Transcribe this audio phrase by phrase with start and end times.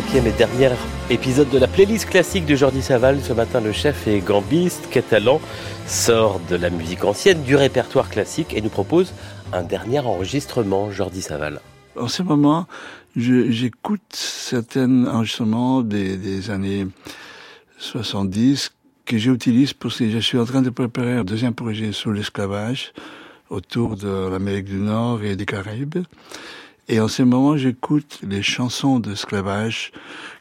[0.00, 0.70] cinquième et dernier
[1.10, 3.20] épisode de la playlist classique de Jordi Saval.
[3.20, 5.40] Ce matin, le chef et gambiste catalan
[5.88, 9.12] sort de la musique ancienne, du répertoire classique et nous propose
[9.52, 11.60] un dernier enregistrement, Jordi Saval.
[11.98, 12.68] En ce moment,
[13.16, 16.86] j'écoute certains enregistrements des, des années
[17.78, 18.70] 70
[19.04, 22.92] que j'utilise pour que je suis en train de préparer un deuxième projet sur l'esclavage
[23.50, 26.04] autour de l'Amérique du Nord et des Caraïbes.
[26.90, 29.92] Et en ce moment, j'écoute les chansons d'esclavage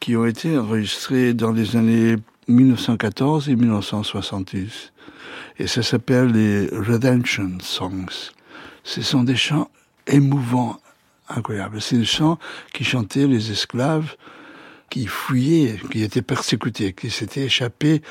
[0.00, 2.16] qui ont été enregistrées dans les années
[2.48, 4.92] 1914 et 1970.
[5.58, 8.32] Et ça s'appelle les Redemption Songs.
[8.84, 9.70] Ce sont des chants
[10.06, 10.80] émouvants,
[11.28, 11.82] incroyables.
[11.82, 12.38] C'est des chants
[12.72, 14.16] qui chantaient les esclaves
[14.88, 18.02] qui fuyaient, qui étaient persécutés, qui s'étaient échappés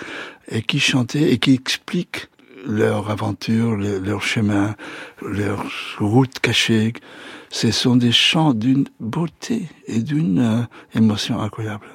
[0.47, 2.29] et qui chantaient et qui expliquent
[2.65, 4.75] leur aventure, leur chemin,
[5.21, 5.65] leur
[5.99, 6.93] route cachée.
[7.49, 10.61] Ce sont des chants d'une beauté et d'une euh,
[10.93, 11.87] émotion incroyable.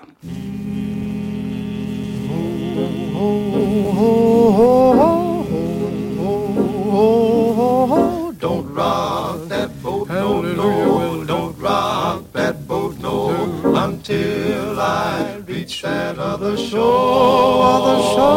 [8.41, 13.31] Don't rock that boat, no, no, don't rock that boat, no,
[13.77, 18.34] until I reach that other shore, other shore.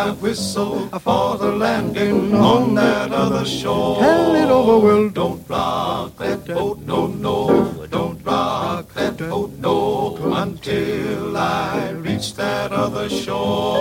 [0.00, 3.98] I whistle for the landing on that other shore.
[4.00, 10.16] Tell it over, well, don't rock that boat, no, no, don't rock that boat, no,
[10.36, 13.76] until I reach that other shore.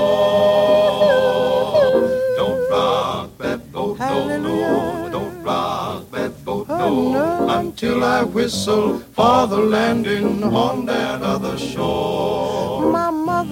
[2.36, 9.48] Don't rock that boat, no, no, don't rock that boat, no, until I whistle for
[9.48, 12.79] the landing on that other shore.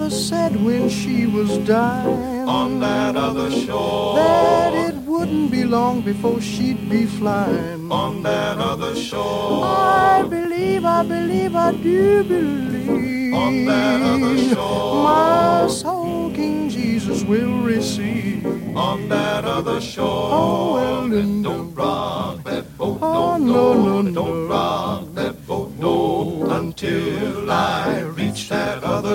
[0.08, 6.00] Mother said when she was dying on that other shore that it wouldn't be long
[6.00, 9.66] before she'd be flying on that other shore.
[9.66, 15.04] I believe, I believe, I do believe on that other shore.
[15.04, 20.30] My soul, King Jesus will receive on that other shore.
[20.32, 25.07] Oh, well, then don't rock that boat, oh, no, no, no, don't rock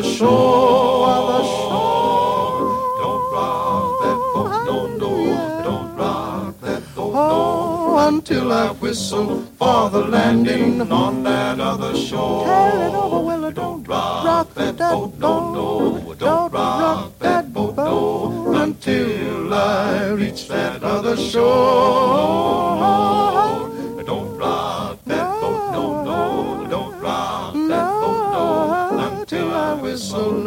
[0.03, 2.97] other shore, other shore.
[2.99, 9.43] Don't rock that boat, no, no, don't rock that boat, no, oh, until I whistle
[9.57, 12.45] for the landing on that other shore.
[12.45, 18.53] Tell it over, well, don't rock that boat, no, no, don't rock that boat, no,
[18.55, 22.52] until I reach that other shore.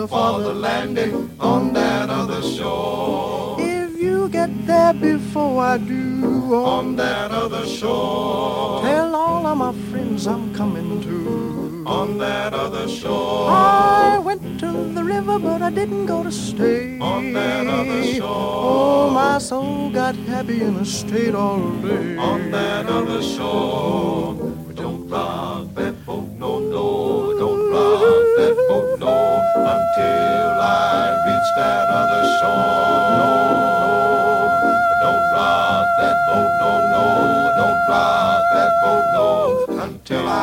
[0.08, 3.56] For the landing on that other shore.
[3.58, 9.56] If you get there before I do, oh, on that other shore, tell all of
[9.58, 11.84] my friends I'm coming to.
[11.86, 16.98] On that other shore, I went to the river, but I didn't go to stay.
[16.98, 22.16] On that other shore, oh my soul got happy in I state all day.
[22.16, 23.95] On that other shore,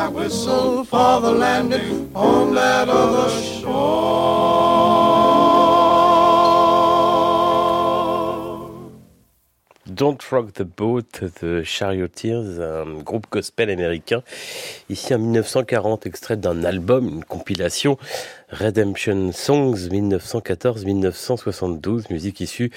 [0.08, 4.44] whistle for the landing on that other shore.
[9.94, 14.24] Don't Rock the Boat, The Charioteers, un groupe gospel américain,
[14.88, 17.96] ici en 1940, extrait d'un album, une compilation,
[18.50, 22.72] Redemption Songs 1914-1972, musique issue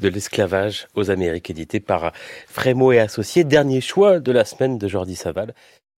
[0.00, 2.12] de l'esclavage aux Amériques, édité par
[2.46, 3.44] Frémo et Associés.
[3.44, 5.54] Dernier choix de la semaine de Jordi Saval.